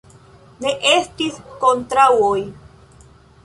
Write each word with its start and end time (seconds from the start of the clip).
Ne 0.65 0.71
estis 0.93 1.39
kontraŭoj. 1.67 2.37